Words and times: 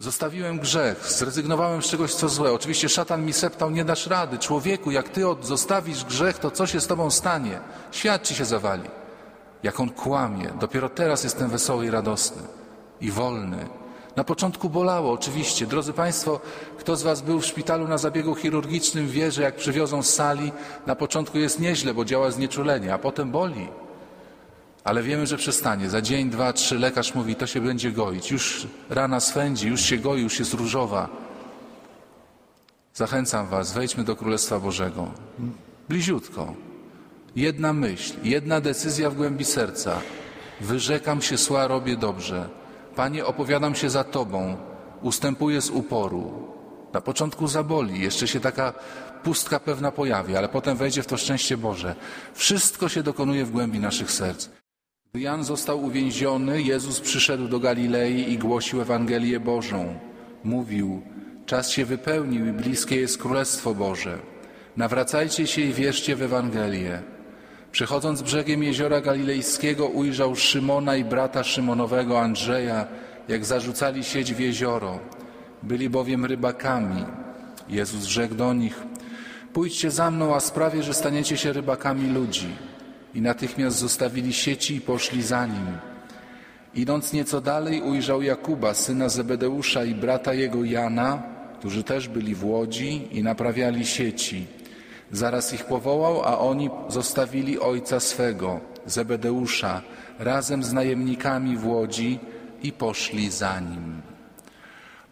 Zostawiłem 0.00 0.58
grzech, 0.58 1.06
zrezygnowałem 1.12 1.82
z 1.82 1.86
czegoś, 1.86 2.14
co 2.14 2.28
złe. 2.28 2.52
Oczywiście 2.52 2.88
szatan 2.88 3.24
mi 3.24 3.32
septał, 3.32 3.70
nie 3.70 3.84
dasz 3.84 4.06
rady. 4.06 4.38
Człowieku, 4.38 4.90
jak 4.90 5.08
ty 5.08 5.22
zostawisz 5.42 6.04
grzech, 6.04 6.38
to 6.38 6.50
co 6.50 6.66
się 6.66 6.80
z 6.80 6.86
tobą 6.86 7.10
stanie? 7.10 7.60
Świat 7.90 8.22
ci 8.22 8.34
się 8.34 8.44
zawali. 8.44 8.90
Jak 9.62 9.80
on 9.80 9.90
kłamie. 9.90 10.50
Dopiero 10.60 10.88
teraz 10.88 11.24
jestem 11.24 11.50
wesoły 11.50 11.86
i 11.86 11.90
radosny. 11.90 12.42
I 13.00 13.10
wolny. 13.10 13.68
Na 14.16 14.24
początku 14.24 14.70
bolało, 14.70 15.12
oczywiście. 15.12 15.66
Drodzy 15.66 15.92
Państwo, 15.92 16.40
kto 16.78 16.96
z 16.96 17.02
Was 17.02 17.22
był 17.22 17.40
w 17.40 17.46
szpitalu 17.46 17.88
na 17.88 17.98
zabiegu 17.98 18.34
chirurgicznym, 18.34 19.08
wie, 19.08 19.32
że 19.32 19.42
jak 19.42 19.56
przywiozą 19.56 20.02
z 20.02 20.14
sali, 20.14 20.52
na 20.86 20.96
początku 20.96 21.38
jest 21.38 21.60
nieźle, 21.60 21.94
bo 21.94 22.04
działa 22.04 22.30
znieczulenie, 22.30 22.94
a 22.94 22.98
potem 22.98 23.30
boli. 23.30 23.68
Ale 24.84 25.02
wiemy, 25.02 25.26
że 25.26 25.36
przestanie. 25.36 25.90
Za 25.90 26.02
dzień, 26.02 26.30
dwa, 26.30 26.52
trzy 26.52 26.78
lekarz 26.78 27.14
mówi, 27.14 27.36
to 27.36 27.46
się 27.46 27.60
będzie 27.60 27.92
goić. 27.92 28.30
Już 28.30 28.66
rana 28.90 29.20
swędzi, 29.20 29.68
już 29.68 29.80
się 29.80 29.96
goi, 29.96 30.22
już 30.22 30.38
jest 30.38 30.54
różowa. 30.54 31.08
Zachęcam 32.94 33.46
Was, 33.46 33.72
wejdźmy 33.72 34.04
do 34.04 34.16
Królestwa 34.16 34.60
Bożego. 34.60 35.10
Bliziutko. 35.88 36.54
Jedna 37.36 37.72
myśl, 37.72 38.14
jedna 38.22 38.60
decyzja 38.60 39.10
w 39.10 39.14
głębi 39.14 39.44
serca. 39.44 40.00
Wyrzekam 40.60 41.22
się 41.22 41.36
zła, 41.36 41.66
robię 41.66 41.96
dobrze. 41.96 42.48
Panie, 42.96 43.26
opowiadam 43.26 43.74
się 43.74 43.90
za 43.90 44.04
Tobą. 44.04 44.56
Ustępuję 45.02 45.60
z 45.60 45.70
uporu. 45.70 46.48
Na 46.92 47.00
początku 47.00 47.48
zaboli, 47.48 48.00
jeszcze 48.00 48.28
się 48.28 48.40
taka 48.40 48.72
pustka 49.22 49.60
pewna 49.60 49.92
pojawi, 49.92 50.36
ale 50.36 50.48
potem 50.48 50.76
wejdzie 50.76 51.02
w 51.02 51.06
to 51.06 51.16
szczęście 51.16 51.56
Boże. 51.56 51.94
Wszystko 52.34 52.88
się 52.88 53.02
dokonuje 53.02 53.44
w 53.44 53.50
głębi 53.50 53.80
naszych 53.80 54.10
serc. 54.10 54.48
Gdy 55.12 55.20
Jan 55.20 55.44
został 55.44 55.84
uwięziony, 55.84 56.62
Jezus 56.62 57.00
przyszedł 57.00 57.48
do 57.48 57.60
Galilei 57.60 58.32
i 58.32 58.38
głosił 58.38 58.80
Ewangelię 58.80 59.40
Bożą. 59.40 59.98
Mówił, 60.44 61.02
czas 61.46 61.70
się 61.70 61.84
wypełnił 61.84 62.46
i 62.46 62.52
bliskie 62.52 62.96
jest 62.96 63.18
Królestwo 63.18 63.74
Boże. 63.74 64.18
Nawracajcie 64.76 65.46
się 65.46 65.62
i 65.62 65.72
wierzcie 65.72 66.16
w 66.16 66.22
Ewangelię. 66.22 67.02
Przechodząc 67.72 68.22
brzegiem 68.22 68.62
jeziora 68.62 69.00
galilejskiego, 69.00 69.86
ujrzał 69.86 70.36
Szymona 70.36 70.96
i 70.96 71.04
brata 71.04 71.44
Szymonowego 71.44 72.20
Andrzeja, 72.20 72.86
jak 73.28 73.44
zarzucali 73.44 74.04
sieć 74.04 74.34
w 74.34 74.40
jezioro. 74.40 74.98
Byli 75.62 75.90
bowiem 75.90 76.24
rybakami. 76.24 77.04
Jezus 77.68 78.04
rzekł 78.04 78.34
do 78.34 78.54
nich, 78.54 78.82
pójdźcie 79.52 79.90
za 79.90 80.10
mną, 80.10 80.34
a 80.34 80.40
sprawię, 80.40 80.82
że 80.82 80.94
staniecie 80.94 81.36
się 81.36 81.52
rybakami 81.52 82.08
ludzi. 82.08 82.48
I 83.18 83.22
natychmiast 83.22 83.78
zostawili 83.78 84.32
sieci 84.32 84.76
i 84.76 84.80
poszli 84.80 85.22
za 85.22 85.46
nim. 85.46 85.78
Idąc 86.74 87.12
nieco 87.12 87.40
dalej, 87.40 87.82
ujrzał 87.82 88.22
Jakuba, 88.22 88.74
syna 88.74 89.08
Zebedeusza 89.08 89.84
i 89.84 89.94
brata 89.94 90.34
jego 90.34 90.64
Jana, 90.64 91.22
którzy 91.58 91.82
też 91.82 92.08
byli 92.08 92.34
w 92.34 92.44
łodzi 92.44 93.08
i 93.10 93.22
naprawiali 93.22 93.86
sieci. 93.86 94.46
Zaraz 95.12 95.52
ich 95.52 95.64
powołał, 95.64 96.22
a 96.22 96.38
oni 96.38 96.70
zostawili 96.88 97.60
ojca 97.60 98.00
swego, 98.00 98.60
Zebedeusza, 98.86 99.82
razem 100.18 100.62
z 100.64 100.72
najemnikami 100.72 101.56
w 101.56 101.66
łodzi 101.66 102.18
i 102.62 102.72
poszli 102.72 103.30
za 103.30 103.60
nim. 103.60 104.02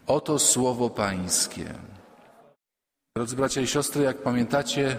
Oto 0.07 0.39
słowo 0.39 0.89
Pańskie. 0.89 1.73
Drodzy 3.15 3.35
bracia 3.35 3.61
i 3.61 3.67
siostry, 3.67 4.03
jak 4.03 4.17
pamiętacie, 4.17 4.97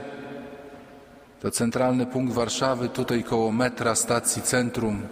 to 1.41 1.51
centralny 1.51 2.07
punkt 2.07 2.35
Warszawy, 2.35 2.89
tutaj 2.89 3.25
koło 3.25 3.53
metra, 3.53 3.95
stacji 3.95 4.43
centrum, 4.43 5.03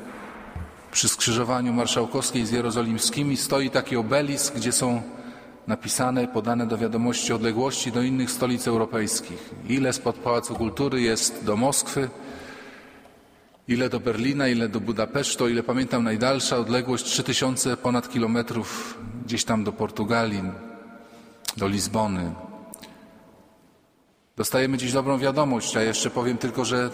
przy 0.93 1.09
skrzyżowaniu 1.09 1.73
marszałkowskiej 1.73 2.47
z 2.47 2.51
jerozolimskimi 2.51 3.37
stoi 3.37 3.71
taki 3.71 3.97
obelisk, 3.97 4.55
gdzie 4.55 4.73
są 4.73 5.03
napisane, 5.67 6.29
podane 6.29 6.67
do 6.67 6.79
wiadomości 6.79 7.33
odległości 7.33 7.93
do 7.93 8.03
innych 8.03 8.31
stolic 8.31 8.69
europejskich. 8.69 9.51
Ile 9.69 9.93
spod 9.93 10.17
Pałacu 10.17 10.55
Kultury 10.55 11.01
jest 11.01 11.45
do 11.45 11.57
Moskwy, 11.57 12.09
ile 13.69 13.89
do 13.89 14.01
Berlina, 14.01 14.49
ile 14.49 14.69
do 14.69 14.81
Budapesztu, 14.81 15.49
ile 15.49 15.63
pamiętam 15.63 16.05
najdalsza 16.05 16.57
odległość 16.57 17.05
3000 17.05 17.77
ponad 17.77 18.09
kilometrów 18.09 18.99
gdzieś 19.25 19.45
tam 19.45 19.65
do 19.65 19.73
Portugalii, 19.73 20.43
do 21.57 21.69
Lizbony. 21.69 22.46
Dostajemy 24.37 24.79
dziś 24.79 24.93
dobrą 24.93 25.19
wiadomość, 25.19 25.77
a 25.77 25.83
jeszcze 25.83 26.11
powiem 26.11 26.39
tylko, 26.39 26.65
że 26.65 26.91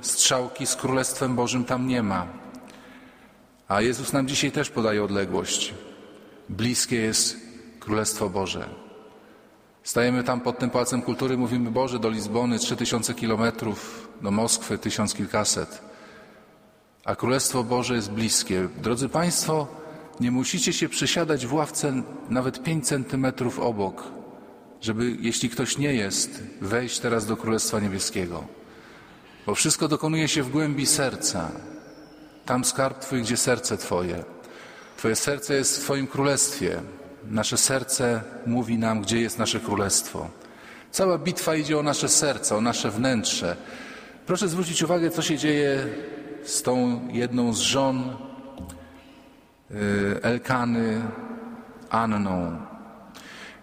strzałki 0.00 0.66
z 0.66 0.76
Królestwem 0.76 1.36
Bożym 1.36 1.64
tam 1.64 1.86
nie 1.86 2.02
ma. 2.02 2.26
A 3.68 3.80
Jezus 3.80 4.12
nam 4.12 4.28
dzisiaj 4.28 4.52
też 4.52 4.70
podaje 4.70 5.04
odległość. 5.04 5.74
Bliskie 6.48 6.96
jest 6.96 7.36
Królestwo 7.80 8.30
Boże. 8.30 8.68
Stajemy 9.82 10.24
tam 10.24 10.40
pod 10.40 10.58
tym 10.58 10.70
Pałacem 10.70 11.02
Kultury, 11.02 11.36
mówimy 11.36 11.70
Boże, 11.70 11.98
do 11.98 12.08
Lizbony 12.08 12.58
3000 12.58 13.14
kilometrów, 13.14 14.08
do 14.22 14.30
Moskwy 14.30 14.78
tysiąc 14.78 15.14
kilkaset. 15.14 15.82
A 17.04 17.16
Królestwo 17.16 17.64
Boże 17.64 17.94
jest 17.94 18.12
bliskie. 18.12 18.68
Drodzy 18.82 19.08
Państwo, 19.08 19.66
nie 20.20 20.30
musicie 20.30 20.72
się 20.72 20.88
przysiadać 20.88 21.46
w 21.46 21.54
ławce 21.54 22.02
nawet 22.28 22.62
5 22.62 22.86
centymetrów 22.86 23.58
obok, 23.58 24.21
żeby, 24.82 25.16
jeśli 25.20 25.50
ktoś 25.50 25.78
nie 25.78 25.94
jest, 25.94 26.42
wejść 26.60 26.98
teraz 26.98 27.26
do 27.26 27.36
Królestwa 27.36 27.80
Niebieskiego. 27.80 28.44
Bo 29.46 29.54
wszystko 29.54 29.88
dokonuje 29.88 30.28
się 30.28 30.42
w 30.42 30.50
głębi 30.50 30.86
serca. 30.86 31.50
Tam 32.46 32.64
skarb 32.64 32.98
Twój, 32.98 33.22
gdzie 33.22 33.36
serce 33.36 33.78
Twoje. 33.78 34.24
Twoje 34.96 35.16
serce 35.16 35.54
jest 35.54 35.76
w 35.76 35.80
Twoim 35.80 36.06
królestwie. 36.06 36.80
Nasze 37.30 37.56
serce 37.56 38.22
mówi 38.46 38.78
nam, 38.78 39.02
gdzie 39.02 39.20
jest 39.20 39.38
nasze 39.38 39.60
królestwo. 39.60 40.30
Cała 40.90 41.18
bitwa 41.18 41.56
idzie 41.56 41.78
o 41.78 41.82
nasze 41.82 42.08
serce, 42.08 42.56
o 42.56 42.60
nasze 42.60 42.90
wnętrze. 42.90 43.56
Proszę 44.26 44.48
zwrócić 44.48 44.82
uwagę, 44.82 45.10
co 45.10 45.22
się 45.22 45.38
dzieje 45.38 45.86
z 46.44 46.62
tą 46.62 47.08
jedną 47.12 47.52
z 47.52 47.58
żon 47.58 48.16
y, 49.70 49.74
Elkany, 50.22 51.02
Anną. 51.90 52.71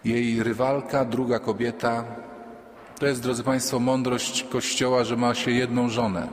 Jej 0.04 0.42
rywalka, 0.42 1.04
druga 1.04 1.38
kobieta, 1.38 2.04
to 2.98 3.06
jest, 3.06 3.22
drodzy 3.22 3.42
Państwo, 3.42 3.78
mądrość 3.78 4.42
Kościoła, 4.42 5.04
że 5.04 5.16
ma 5.16 5.34
się 5.34 5.50
jedną 5.50 5.88
żonę. 5.88 6.28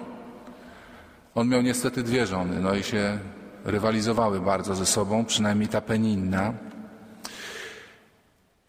On 1.35 1.47
miał 1.47 1.61
niestety 1.61 2.03
dwie 2.03 2.25
żony, 2.27 2.59
no 2.59 2.75
i 2.75 2.83
się 2.83 3.19
rywalizowały 3.65 4.39
bardzo 4.39 4.75
ze 4.75 4.85
sobą, 4.85 5.25
przynajmniej 5.25 5.67
ta 5.67 5.81
Peninna. 5.81 6.53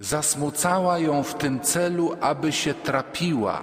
Zasmucała 0.00 0.98
ją 0.98 1.22
w 1.22 1.34
tym 1.34 1.60
celu, 1.60 2.16
aby 2.20 2.52
się 2.52 2.74
trapiła. 2.74 3.62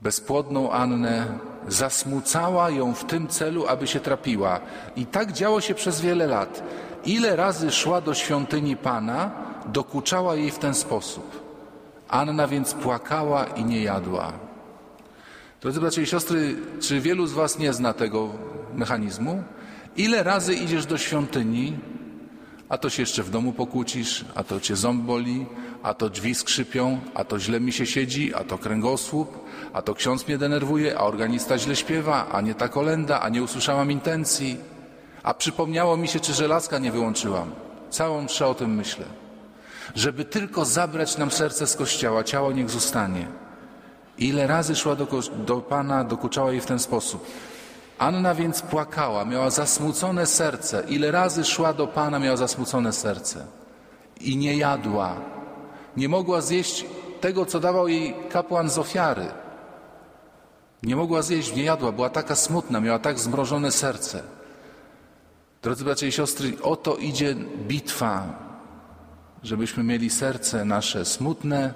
Bezpłodną 0.00 0.72
Annę 0.72 1.26
zasmucała 1.68 2.70
ją 2.70 2.94
w 2.94 3.04
tym 3.04 3.28
celu, 3.28 3.66
aby 3.66 3.86
się 3.86 4.00
trapiła. 4.00 4.60
I 4.96 5.06
tak 5.06 5.32
działo 5.32 5.60
się 5.60 5.74
przez 5.74 6.00
wiele 6.00 6.26
lat. 6.26 6.62
Ile 7.06 7.36
razy 7.36 7.70
szła 7.70 8.00
do 8.00 8.14
świątyni 8.14 8.76
Pana, 8.76 9.30
dokuczała 9.66 10.36
jej 10.36 10.50
w 10.50 10.58
ten 10.58 10.74
sposób. 10.74 11.44
Anna 12.08 12.48
więc 12.48 12.74
płakała 12.74 13.44
i 13.44 13.64
nie 13.64 13.82
jadła. 13.82 14.32
Drodzy 15.60 15.80
bracia 15.80 16.02
i 16.02 16.06
siostry, 16.06 16.56
czy 16.80 17.00
wielu 17.00 17.26
z 17.26 17.32
Was 17.32 17.58
nie 17.58 17.72
zna 17.72 17.92
tego 17.92 18.28
mechanizmu? 18.74 19.42
Ile 19.96 20.22
razy 20.22 20.54
idziesz 20.54 20.86
do 20.86 20.98
świątyni, 20.98 21.76
a 22.68 22.78
to 22.78 22.90
się 22.90 23.02
jeszcze 23.02 23.22
w 23.22 23.30
domu 23.30 23.52
pokłócisz, 23.52 24.24
a 24.34 24.44
to 24.44 24.60
cię 24.60 24.76
ząb 24.76 25.02
boli, 25.02 25.46
a 25.82 25.94
to 25.94 26.08
drzwi 26.10 26.34
skrzypią, 26.34 27.00
a 27.14 27.24
to 27.24 27.40
źle 27.40 27.60
mi 27.60 27.72
się 27.72 27.86
siedzi, 27.86 28.34
a 28.34 28.44
to 28.44 28.58
kręgosłup, 28.58 29.38
a 29.72 29.82
to 29.82 29.94
ksiądz 29.94 30.28
mnie 30.28 30.38
denerwuje, 30.38 30.98
a 30.98 31.00
organista 31.00 31.58
źle 31.58 31.76
śpiewa, 31.76 32.26
a 32.32 32.40
nie 32.40 32.54
ta 32.54 32.68
kolenda, 32.68 33.20
a 33.20 33.28
nie 33.28 33.42
usłyszałam 33.42 33.90
intencji, 33.90 34.56
a 35.24 35.34
przypomniało 35.34 35.96
mi 35.96 36.08
się, 36.08 36.20
czy 36.20 36.34
żelazka 36.34 36.78
nie 36.78 36.92
wyłączyłam. 36.92 37.50
Całą 37.90 38.22
mszę 38.22 38.46
o 38.46 38.54
tym 38.54 38.74
myślę. 38.74 39.04
Żeby 39.94 40.24
tylko 40.24 40.64
zabrać 40.64 41.18
nam 41.18 41.30
serce 41.30 41.66
z 41.66 41.76
kościoła, 41.76 42.24
ciało 42.24 42.52
niech 42.52 42.70
zostanie. 42.70 43.26
Ile 44.18 44.46
razy 44.46 44.76
szła 44.76 44.96
do, 44.96 45.06
do 45.46 45.56
Pana, 45.60 46.04
dokuczała 46.04 46.52
jej 46.52 46.60
w 46.60 46.66
ten 46.66 46.78
sposób. 46.78 47.26
Anna 47.98 48.34
więc 48.34 48.62
płakała, 48.62 49.24
miała 49.24 49.50
zasmucone 49.50 50.26
serce. 50.26 50.84
Ile 50.88 51.10
razy 51.10 51.44
szła 51.44 51.72
do 51.72 51.86
Pana, 51.86 52.18
miała 52.18 52.36
zasmucone 52.36 52.92
serce. 52.92 53.46
I 54.20 54.36
nie 54.36 54.56
jadła. 54.56 55.16
Nie 55.96 56.08
mogła 56.08 56.40
zjeść 56.40 56.86
tego, 57.20 57.46
co 57.46 57.60
dawał 57.60 57.88
jej 57.88 58.14
kapłan 58.30 58.70
z 58.70 58.78
ofiary. 58.78 59.26
Nie 60.82 60.96
mogła 60.96 61.22
zjeść, 61.22 61.56
nie 61.56 61.62
jadła, 61.62 61.92
była 61.92 62.10
taka 62.10 62.34
smutna, 62.34 62.80
miała 62.80 62.98
tak 62.98 63.18
zmrożone 63.18 63.72
serce. 63.72 64.22
Drodzy 65.64 65.84
bracia 65.84 66.06
i 66.06 66.12
siostry, 66.12 66.52
oto 66.62 66.96
idzie 66.96 67.34
bitwa, 67.68 68.38
żebyśmy 69.42 69.82
mieli 69.82 70.10
serce 70.10 70.64
nasze 70.64 71.04
smutne 71.04 71.74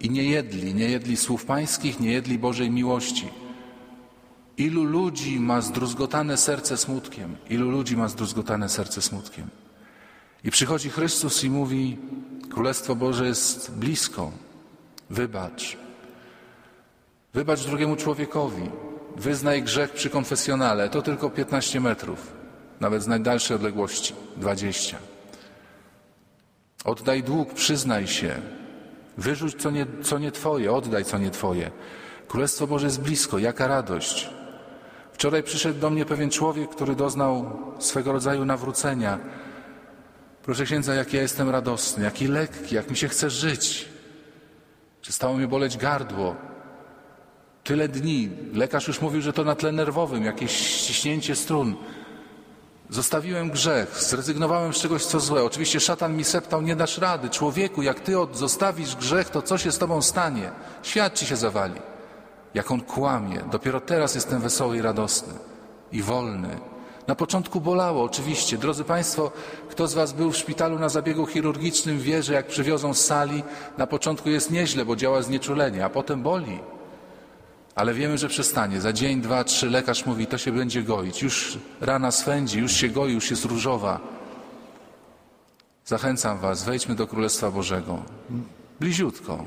i 0.00 0.10
nie 0.10 0.24
jedli, 0.24 0.74
nie 0.74 0.88
jedli 0.88 1.16
słów 1.16 1.44
pańskich, 1.44 2.00
nie 2.00 2.12
jedli 2.12 2.38
Bożej 2.38 2.70
miłości. 2.70 3.28
Ilu 4.56 4.84
ludzi 4.84 5.40
ma 5.40 5.60
zdruzgotane 5.60 6.36
serce 6.36 6.76
smutkiem? 6.76 7.36
Ilu 7.50 7.70
ludzi 7.70 7.96
ma 7.96 8.08
zdruzgotane 8.08 8.68
serce 8.68 9.02
smutkiem? 9.02 9.48
I 10.44 10.50
przychodzi 10.50 10.90
Chrystus 10.90 11.44
i 11.44 11.50
mówi: 11.50 11.98
Królestwo 12.50 12.94
Boże 12.94 13.26
jest 13.26 13.72
blisko. 13.72 14.32
Wybacz. 15.10 15.76
Wybacz 17.34 17.66
drugiemu 17.66 17.96
człowiekowi. 17.96 18.70
Wyznaj 19.16 19.62
grzech 19.62 19.92
przy 19.92 20.10
konfesjonale. 20.10 20.88
To 20.88 21.02
tylko 21.02 21.30
15 21.30 21.80
metrów, 21.80 22.37
nawet 22.80 23.02
z 23.02 23.06
najdalszej 23.06 23.56
odległości 23.56 24.14
20. 24.36 24.96
Oddaj 26.84 27.22
dług, 27.22 27.54
przyznaj 27.54 28.06
się. 28.06 28.34
Wyrzuć 29.18 29.62
co 29.62 29.70
nie, 29.70 29.86
co 30.02 30.18
nie 30.18 30.32
Twoje, 30.32 30.72
oddaj 30.72 31.04
co 31.04 31.18
nie 31.18 31.30
Twoje. 31.30 31.70
Królestwo 32.28 32.66
Boże 32.66 32.86
jest 32.86 33.00
blisko, 33.00 33.38
jaka 33.38 33.66
radość. 33.66 34.30
Wczoraj 35.12 35.42
przyszedł 35.42 35.80
do 35.80 35.90
mnie 35.90 36.04
pewien 36.04 36.30
człowiek, 36.30 36.70
który 36.70 36.94
doznał 36.94 37.58
swego 37.78 38.12
rodzaju 38.12 38.44
nawrócenia. 38.44 39.18
Proszę 40.42 40.64
księdza, 40.64 40.94
jak 40.94 41.12
ja 41.12 41.22
jestem 41.22 41.50
radosny, 41.50 42.04
jaki 42.04 42.26
lekki, 42.26 42.74
jak 42.74 42.90
mi 42.90 42.96
się 42.96 43.08
chce 43.08 43.30
żyć. 43.30 43.88
Przestało 45.02 45.36
mi 45.36 45.46
boleć 45.46 45.76
gardło. 45.76 46.36
Tyle 47.64 47.88
dni. 47.88 48.30
Lekarz 48.54 48.88
już 48.88 49.00
mówił, 49.00 49.20
że 49.20 49.32
to 49.32 49.44
na 49.44 49.54
tle 49.54 49.72
nerwowym, 49.72 50.24
jakieś 50.24 50.52
ściśnięcie 50.56 51.36
strun. 51.36 51.76
Zostawiłem 52.90 53.50
grzech, 53.50 54.02
zrezygnowałem 54.02 54.74
z 54.74 54.76
czegoś, 54.76 55.04
co 55.04 55.20
złe. 55.20 55.44
Oczywiście 55.44 55.80
szatan 55.80 56.16
mi 56.16 56.24
septał, 56.24 56.62
nie 56.62 56.76
dasz 56.76 56.98
rady. 56.98 57.30
Człowieku, 57.30 57.82
jak 57.82 58.00
ty 58.00 58.12
zostawisz 58.32 58.96
grzech, 58.96 59.30
to 59.30 59.42
co 59.42 59.58
się 59.58 59.72
z 59.72 59.78
tobą 59.78 60.02
stanie? 60.02 60.50
Świat 60.82 61.14
ci 61.14 61.26
się 61.26 61.36
zawali. 61.36 61.80
Jak 62.54 62.70
on 62.70 62.80
kłamie. 62.80 63.40
Dopiero 63.50 63.80
teraz 63.80 64.14
jestem 64.14 64.40
wesoły 64.40 64.76
i 64.76 64.82
radosny. 64.82 65.34
I 65.92 66.02
wolny. 66.02 66.58
Na 67.06 67.14
początku 67.14 67.60
bolało, 67.60 68.02
oczywiście. 68.02 68.58
Drodzy 68.58 68.84
Państwo, 68.84 69.30
kto 69.70 69.88
z 69.88 69.94
Was 69.94 70.12
był 70.12 70.32
w 70.32 70.36
szpitalu 70.36 70.78
na 70.78 70.88
zabiegu 70.88 71.26
chirurgicznym, 71.26 71.98
wie, 71.98 72.22
że 72.22 72.34
jak 72.34 72.46
przywiozą 72.46 72.94
z 72.94 73.04
sali, 73.04 73.42
na 73.78 73.86
początku 73.86 74.30
jest 74.30 74.50
nieźle, 74.50 74.84
bo 74.84 74.96
działa 74.96 75.22
znieczulenie, 75.22 75.84
a 75.84 75.90
potem 75.90 76.22
boli. 76.22 76.60
Ale 77.78 77.94
wiemy, 77.94 78.18
że 78.18 78.28
przestanie. 78.28 78.80
Za 78.80 78.92
dzień, 78.92 79.20
dwa, 79.20 79.44
trzy 79.44 79.70
lekarz 79.70 80.06
mówi, 80.06 80.26
to 80.26 80.38
się 80.38 80.52
będzie 80.52 80.82
goić. 80.82 81.22
Już 81.22 81.58
rana 81.80 82.10
swędzi, 82.10 82.58
już 82.58 82.72
się 82.72 82.88
goi, 82.88 83.12
już 83.12 83.30
jest 83.30 83.44
różowa. 83.44 84.00
Zachęcam 85.84 86.38
Was, 86.38 86.64
wejdźmy 86.64 86.94
do 86.94 87.06
Królestwa 87.06 87.50
Bożego. 87.50 88.02
Bliziutko. 88.80 89.46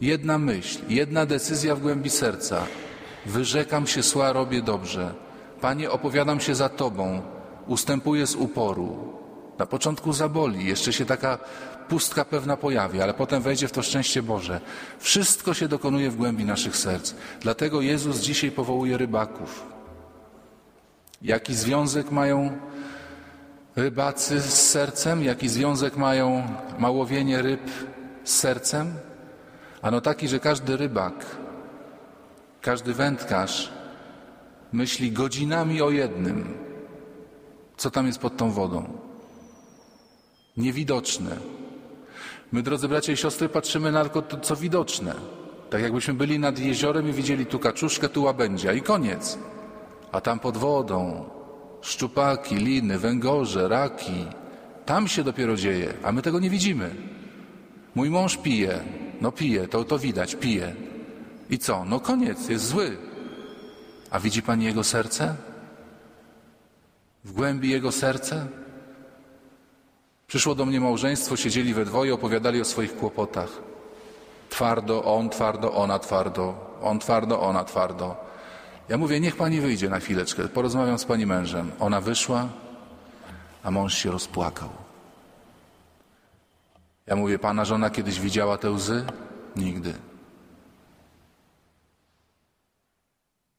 Jedna 0.00 0.38
myśl, 0.38 0.78
jedna 0.88 1.26
decyzja 1.26 1.76
w 1.76 1.80
głębi 1.80 2.10
serca. 2.10 2.66
Wyrzekam 3.26 3.86
się 3.86 4.02
sła, 4.02 4.32
robię 4.32 4.62
dobrze. 4.62 5.14
Panie, 5.60 5.90
opowiadam 5.90 6.40
się 6.40 6.54
za 6.54 6.68
Tobą, 6.68 7.22
ustępuję 7.66 8.26
z 8.26 8.34
uporu. 8.34 9.12
Na 9.58 9.66
początku 9.66 10.12
zaboli, 10.12 10.66
jeszcze 10.66 10.92
się 10.92 11.04
taka 11.04 11.38
pustka 11.88 12.24
pewna 12.24 12.56
pojawi, 12.56 13.02
ale 13.02 13.14
potem 13.14 13.42
wejdzie 13.42 13.68
w 13.68 13.72
to 13.72 13.82
szczęście 13.82 14.22
Boże. 14.22 14.60
Wszystko 14.98 15.54
się 15.54 15.68
dokonuje 15.68 16.10
w 16.10 16.16
głębi 16.16 16.44
naszych 16.44 16.76
serc. 16.76 17.14
Dlatego 17.40 17.80
Jezus 17.80 18.20
dzisiaj 18.20 18.50
powołuje 18.50 18.98
rybaków. 18.98 19.66
Jaki 21.22 21.54
związek 21.54 22.10
mają 22.10 22.58
rybacy 23.76 24.40
z 24.40 24.70
sercem? 24.70 25.24
Jaki 25.24 25.48
związek 25.48 25.96
mają 25.96 26.48
małowienie 26.78 27.42
ryb 27.42 27.70
z 28.24 28.32
sercem? 28.32 28.94
Ano 29.82 30.00
taki, 30.00 30.28
że 30.28 30.40
każdy 30.40 30.76
rybak, 30.76 31.14
każdy 32.60 32.94
wędkarz 32.94 33.72
myśli 34.72 35.12
godzinami 35.12 35.82
o 35.82 35.90
jednym, 35.90 36.54
co 37.76 37.90
tam 37.90 38.06
jest 38.06 38.18
pod 38.18 38.36
tą 38.36 38.50
wodą. 38.50 38.84
Niewidoczne. 40.56 41.36
My, 42.52 42.62
drodzy 42.62 42.88
bracia 42.88 43.12
i 43.12 43.16
siostry, 43.16 43.48
patrzymy 43.48 43.92
na 43.92 44.04
to, 44.04 44.40
co 44.40 44.56
widoczne. 44.56 45.14
Tak 45.70 45.82
jakbyśmy 45.82 46.14
byli 46.14 46.38
nad 46.38 46.58
jeziorem 46.58 47.08
i 47.08 47.12
widzieli 47.12 47.46
tu 47.46 47.58
kaczuszkę, 47.58 48.08
tu 48.08 48.22
łabędzia 48.22 48.72
i 48.72 48.82
koniec. 48.82 49.38
A 50.12 50.20
tam 50.20 50.38
pod 50.38 50.56
wodą 50.56 51.24
szczupaki, 51.80 52.56
liny, 52.56 52.98
węgorze, 52.98 53.68
raki. 53.68 54.26
Tam 54.86 55.08
się 55.08 55.24
dopiero 55.24 55.56
dzieje, 55.56 55.94
a 56.02 56.12
my 56.12 56.22
tego 56.22 56.40
nie 56.40 56.50
widzimy. 56.50 56.94
Mój 57.94 58.10
mąż 58.10 58.36
pije. 58.36 58.80
No 59.20 59.32
pije, 59.32 59.68
to, 59.68 59.84
to 59.84 59.98
widać, 59.98 60.34
pije. 60.34 60.74
I 61.50 61.58
co? 61.58 61.84
No 61.84 62.00
koniec, 62.00 62.48
jest 62.48 62.66
zły. 62.66 62.96
A 64.10 64.20
widzi 64.20 64.42
Pani 64.42 64.64
jego 64.64 64.84
serce? 64.84 65.36
W 67.24 67.32
głębi 67.32 67.70
jego 67.70 67.92
serce? 67.92 68.46
Przyszło 70.32 70.54
do 70.54 70.66
mnie 70.66 70.80
małżeństwo, 70.80 71.36
siedzieli 71.36 71.74
we 71.74 71.84
dwoje, 71.84 72.14
opowiadali 72.14 72.60
o 72.60 72.64
swoich 72.64 72.96
kłopotach. 72.96 73.48
Twardo, 74.50 75.04
on 75.04 75.30
twardo, 75.30 75.74
ona 75.74 75.98
twardo, 75.98 76.54
on 76.82 76.98
twardo, 76.98 77.40
ona 77.40 77.64
twardo. 77.64 78.16
Ja 78.88 78.98
mówię, 78.98 79.20
niech 79.20 79.36
pani 79.36 79.60
wyjdzie 79.60 79.88
na 79.88 80.00
chwileczkę, 80.00 80.48
porozmawiam 80.48 80.98
z 80.98 81.04
pani 81.04 81.26
mężem. 81.26 81.72
Ona 81.80 82.00
wyszła, 82.00 82.48
a 83.62 83.70
mąż 83.70 83.94
się 83.94 84.10
rozpłakał. 84.10 84.68
Ja 87.06 87.16
mówię, 87.16 87.38
pana 87.38 87.64
żona 87.64 87.90
kiedyś 87.90 88.20
widziała 88.20 88.58
te 88.58 88.70
łzy? 88.70 89.04
Nigdy. 89.56 89.94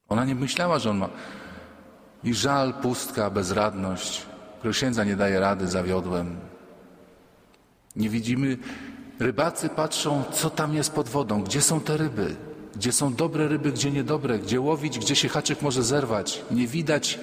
Ona 0.09 0.25
nie 0.25 0.35
myślała, 0.35 0.79
że 0.79 0.89
on 0.89 0.97
ma. 0.97 1.09
I 2.23 2.33
żal, 2.33 2.73
pustka, 2.73 3.29
bezradność. 3.29 4.25
Księdza 4.71 5.03
nie 5.03 5.15
daje 5.15 5.39
rady, 5.39 5.67
zawiodłem. 5.67 6.52
Nie 7.95 8.09
widzimy. 8.09 8.57
Rybacy 9.19 9.69
patrzą, 9.69 10.23
co 10.33 10.49
tam 10.49 10.73
jest 10.73 10.91
pod 10.91 11.09
wodą, 11.09 11.43
gdzie 11.43 11.61
są 11.61 11.79
te 11.79 11.97
ryby, 11.97 12.35
gdzie 12.75 12.91
są 12.91 13.13
dobre 13.13 13.47
ryby, 13.47 13.71
gdzie 13.71 13.91
niedobre, 13.91 14.39
gdzie 14.39 14.61
łowić, 14.61 14.99
gdzie 14.99 15.15
się 15.15 15.29
haczyk 15.29 15.61
może 15.61 15.83
zerwać. 15.83 16.41
Nie 16.51 16.67
widać, 16.67 17.19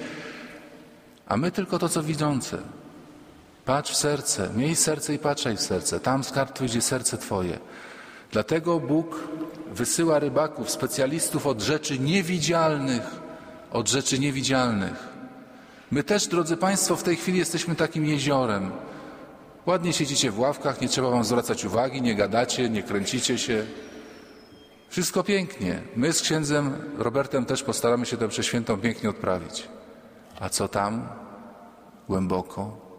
a 1.27 1.37
my 1.37 1.51
tylko 1.51 1.79
to, 1.79 1.89
co 1.89 2.03
widzące. 2.03 2.57
Patrz 3.65 3.91
w 3.91 3.95
serce, 3.95 4.49
miej 4.55 4.75
serce 4.75 5.13
i 5.13 5.19
patrzaj 5.19 5.57
w 5.57 5.61
serce. 5.61 5.99
Tam 5.99 6.23
skarb 6.23 6.53
Twój, 6.53 6.67
gdzie 6.67 6.81
serce 6.81 7.17
Twoje. 7.17 7.59
Dlatego 8.31 8.79
Bóg 8.79 9.27
wysyła 9.73 10.19
rybaków, 10.19 10.71
specjalistów 10.71 11.47
od 11.47 11.61
rzeczy 11.61 11.99
niewidzialnych, 11.99 13.03
od 13.71 13.89
rzeczy 13.89 14.19
niewidzialnych. 14.19 15.07
My 15.91 16.03
też, 16.03 16.27
drodzy 16.27 16.57
Państwo, 16.57 16.95
w 16.95 17.03
tej 17.03 17.15
chwili 17.15 17.37
jesteśmy 17.37 17.75
takim 17.75 18.05
jeziorem. 18.05 18.71
Ładnie 19.65 19.93
siedzicie 19.93 20.31
w 20.31 20.39
ławkach, 20.39 20.81
nie 20.81 20.87
trzeba 20.87 21.09
Wam 21.09 21.23
zwracać 21.23 21.65
uwagi, 21.65 22.01
nie 22.01 22.15
gadacie, 22.15 22.69
nie 22.69 22.83
kręcicie 22.83 23.37
się. 23.37 23.65
Wszystko 24.89 25.23
pięknie. 25.23 25.81
My 25.95 26.13
z 26.13 26.21
księdzem 26.21 26.73
Robertem 26.97 27.45
też 27.45 27.63
postaramy 27.63 28.05
się 28.05 28.17
tę 28.17 28.27
przeświętą 28.27 28.77
pięknie 28.77 29.09
odprawić. 29.09 29.67
A 30.39 30.49
co 30.49 30.67
tam? 30.67 31.09
Głęboko, 32.07 32.91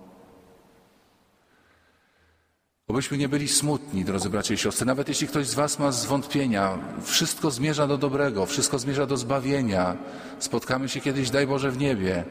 Obyśmy 2.92 3.18
nie 3.18 3.28
byli 3.28 3.48
smutni, 3.48 4.04
drodzy 4.04 4.30
bracia 4.30 4.54
i 4.54 4.58
siostry. 4.58 4.86
Nawet 4.86 5.08
jeśli 5.08 5.28
ktoś 5.28 5.46
z 5.46 5.54
Was 5.54 5.78
ma 5.78 5.92
zwątpienia, 5.92 6.78
wszystko 7.02 7.50
zmierza 7.50 7.86
do 7.86 7.98
dobrego, 7.98 8.46
wszystko 8.46 8.78
zmierza 8.78 9.06
do 9.06 9.16
zbawienia. 9.16 9.96
Spotkamy 10.38 10.88
się 10.88 11.00
kiedyś, 11.00 11.30
daj 11.30 11.46
Boże, 11.46 11.70
w 11.70 11.78
niebie. 11.78 12.24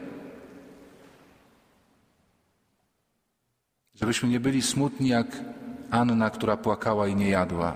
Żebyśmy 4.01 4.29
nie 4.29 4.39
byli 4.39 4.62
smutni 4.62 5.08
jak 5.10 5.27
Anna, 5.91 6.29
która 6.29 6.58
płakała 6.58 7.08
i 7.08 7.15
nie 7.15 7.29
jadła. 7.29 7.75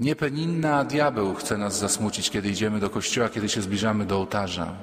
Nie 0.00 0.16
Peninna, 0.16 0.76
a 0.76 0.84
diabeł 0.84 1.34
chce 1.34 1.58
nas 1.58 1.78
zasmucić, 1.78 2.30
kiedy 2.30 2.48
idziemy 2.48 2.80
do 2.80 2.90
kościoła, 2.90 3.28
kiedy 3.28 3.48
się 3.48 3.62
zbliżamy 3.62 4.04
do 4.04 4.16
ołtarza. 4.16 4.74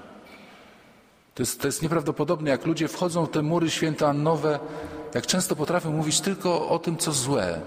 To 1.36 1.44
jest, 1.44 1.62
to 1.62 1.68
jest 1.68 1.82
nieprawdopodobne, 1.82 2.50
jak 2.50 2.66
ludzie 2.66 2.88
wchodzą 2.88 3.26
w 3.26 3.30
te 3.30 3.42
mury 3.42 3.70
świętoannowe, 3.70 4.60
jak 5.14 5.28
często 5.28 5.56
potrafią 5.56 5.92
mówić 5.92 6.22
tylko 6.22 6.70
o 6.70 6.80
tym, 6.80 6.98
co 6.98 7.12
złe. 7.12 7.62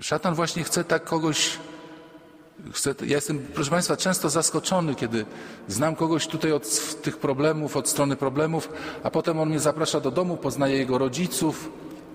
Szatan 0.00 0.34
właśnie 0.34 0.64
chce 0.64 0.84
tak 0.84 1.04
kogoś. 1.04 1.58
Chce, 2.72 2.94
ja 3.06 3.14
jestem, 3.16 3.38
proszę 3.54 3.70
Państwa, 3.70 3.96
często 3.96 4.30
zaskoczony, 4.30 4.94
kiedy 4.94 5.26
znam 5.68 5.96
kogoś 5.96 6.26
tutaj 6.26 6.52
od 6.52 7.00
tych 7.02 7.16
problemów, 7.16 7.76
od 7.76 7.88
strony 7.88 8.16
problemów, 8.16 8.68
a 9.02 9.10
potem 9.10 9.38
on 9.38 9.48
mnie 9.48 9.60
zaprasza 9.60 10.00
do 10.00 10.10
domu, 10.10 10.36
poznaje 10.36 10.76
jego 10.76 10.98
rodziców, 10.98 11.70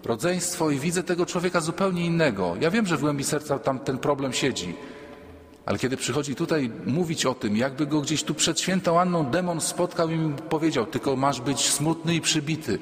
rodzeństwo 0.05 0.69
i 0.69 0.79
widzę 0.79 1.03
tego 1.03 1.25
człowieka 1.25 1.61
zupełnie 1.61 2.05
innego. 2.05 2.55
Ja 2.61 2.71
wiem, 2.71 2.85
że 2.85 2.97
w 2.97 3.01
głębi 3.01 3.23
serca 3.23 3.59
tam 3.59 3.79
ten 3.79 3.97
problem 3.97 4.33
siedzi, 4.33 4.75
ale 5.65 5.77
kiedy 5.77 5.97
przychodzi 5.97 6.35
tutaj 6.35 6.71
mówić 6.85 7.25
o 7.25 7.33
tym, 7.33 7.57
jakby 7.57 7.87
go 7.87 8.01
gdzieś 8.01 8.23
tu 8.23 8.35
przed 8.35 8.59
świętą 8.59 8.99
Anną 8.99 9.25
demon 9.25 9.61
spotkał 9.61 10.09
i 10.09 10.15
mi 10.15 10.33
powiedział, 10.33 10.85
tylko 10.85 11.15
masz 11.15 11.41
być 11.41 11.69
smutny 11.69 12.15
i 12.15 12.21
przybity 12.21 12.79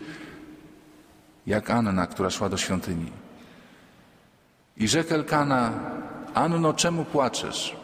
jak 1.47 1.69
Anna, 1.69 2.07
która 2.07 2.29
szła 2.29 2.49
do 2.49 2.57
świątyni. 2.57 3.11
I 4.77 4.87
rzekł 4.87 5.13
Elkana, 5.13 5.71
Anno, 6.35 6.73
czemu 6.73 7.05
płaczesz? 7.05 7.75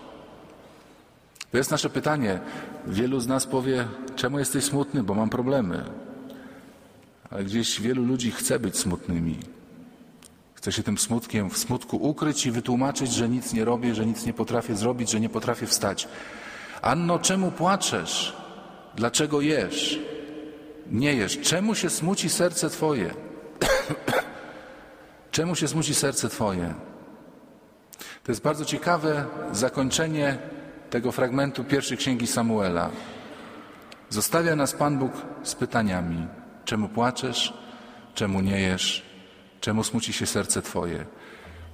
To 1.51 1.57
jest 1.57 1.71
nasze 1.71 1.89
pytanie. 1.89 2.39
Wielu 2.87 3.19
z 3.19 3.27
nas 3.27 3.45
powie, 3.47 3.87
czemu 4.15 4.39
jesteś 4.39 4.63
smutny, 4.63 5.03
bo 5.03 5.13
mam 5.13 5.29
problemy. 5.29 5.83
Ale 7.29 7.43
gdzieś 7.43 7.81
wielu 7.81 8.05
ludzi 8.05 8.31
chce 8.31 8.59
być 8.59 8.77
smutnymi. 8.77 9.37
Chce 10.53 10.71
się 10.71 10.83
tym 10.83 10.97
smutkiem 10.97 11.49
w 11.49 11.57
smutku 11.57 11.97
ukryć 11.97 12.45
i 12.45 12.51
wytłumaczyć, 12.51 13.13
że 13.13 13.29
nic 13.29 13.53
nie 13.53 13.65
robię, 13.65 13.95
że 13.95 14.05
nic 14.05 14.25
nie 14.25 14.33
potrafię 14.33 14.75
zrobić, 14.75 15.09
że 15.09 15.19
nie 15.19 15.29
potrafię 15.29 15.67
wstać. 15.67 16.07
Anno, 16.81 17.19
czemu 17.19 17.51
płaczesz? 17.51 18.35
Dlaczego 18.95 19.41
jesz? 19.41 19.99
Nie 20.91 21.13
jesz. 21.13 21.39
Czemu 21.41 21.75
się 21.75 21.89
smuci 21.89 22.29
serce 22.29 22.69
Twoje? 22.69 23.13
Czemu 25.31 25.55
się 25.55 25.67
smuci 25.67 25.95
serce 25.95 26.29
Twoje? 26.29 26.90
To 28.23 28.31
jest 28.31 28.41
bardzo 28.41 28.65
ciekawe 28.65 29.25
zakończenie 29.51 30.37
tego 30.89 31.11
fragmentu 31.11 31.63
pierwszej 31.63 31.97
księgi 31.97 32.27
Samuela. 32.27 32.89
Zostawia 34.09 34.55
nas 34.55 34.73
Pan 34.73 34.97
Bóg 34.97 35.11
z 35.43 35.55
pytaniami: 35.55 36.27
czemu 36.65 36.89
płaczesz? 36.89 37.53
Czemu 38.15 38.41
nie 38.41 38.61
jesz? 38.61 39.05
Czemu 39.61 39.83
smuci 39.83 40.13
się 40.13 40.25
serce 40.25 40.61
Twoje? 40.61 41.05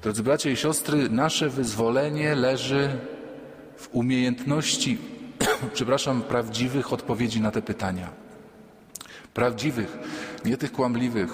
Drodzy 0.01 0.23
bracia 0.23 0.49
i 0.49 0.55
siostry, 0.55 1.09
nasze 1.09 1.49
wyzwolenie 1.49 2.35
leży 2.35 2.89
w 3.77 3.89
umiejętności, 3.91 4.97
przepraszam, 5.73 6.21
prawdziwych 6.21 6.93
odpowiedzi 6.93 7.41
na 7.41 7.51
te 7.51 7.61
pytania. 7.61 8.09
Prawdziwych, 9.33 9.97
nie 10.45 10.57
tych 10.57 10.71
kłamliwych. 10.71 11.29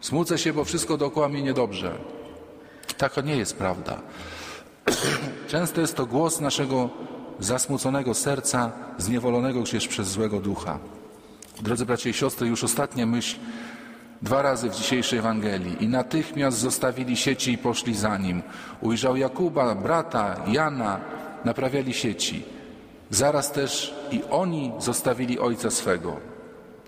Smucę 0.00 0.38
się, 0.38 0.52
bo 0.52 0.64
wszystko 0.64 0.96
dookoła 0.96 1.28
mnie 1.28 1.42
niedobrze. 1.42 2.19
Taka 3.00 3.20
nie 3.20 3.36
jest 3.36 3.56
prawda. 3.56 3.96
Często 5.48 5.80
jest 5.80 5.96
to 5.96 6.06
głos 6.06 6.40
naszego 6.40 6.88
zasmuconego 7.38 8.14
serca, 8.14 8.72
zniewolonego 8.98 9.62
gdzieś 9.62 9.88
przez 9.88 10.08
złego 10.08 10.40
ducha. 10.40 10.78
Drodzy 11.62 11.86
bracia 11.86 12.10
i 12.10 12.12
siostry, 12.12 12.48
już 12.48 12.64
ostatnia 12.64 13.06
myśl 13.06 13.38
dwa 14.22 14.42
razy 14.42 14.70
w 14.70 14.74
dzisiejszej 14.74 15.18
Ewangelii. 15.18 15.84
I 15.84 15.88
natychmiast 15.88 16.58
zostawili 16.58 17.16
sieci 17.16 17.52
i 17.52 17.58
poszli 17.58 17.94
za 17.94 18.18
nim. 18.18 18.42
Ujrzał 18.80 19.16
Jakuba, 19.16 19.74
brata, 19.74 20.36
Jana, 20.46 21.00
naprawiali 21.44 21.94
sieci. 21.94 22.44
Zaraz 23.10 23.52
też 23.52 23.94
i 24.10 24.22
oni 24.30 24.72
zostawili 24.78 25.38
ojca 25.38 25.70
swego 25.70 26.16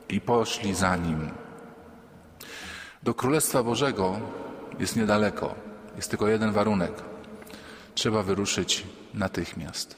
i 0.08 0.20
poszli 0.20 0.74
za 0.74 0.96
nim. 0.96 1.30
Do 3.02 3.14
Królestwa 3.14 3.62
Bożego 3.62 4.18
jest 4.78 4.96
niedaleko. 4.96 5.71
Jest 5.96 6.10
tylko 6.10 6.28
jeden 6.28 6.52
warunek. 6.52 6.92
Trzeba 7.94 8.22
wyruszyć 8.22 8.84
natychmiast. 9.14 9.96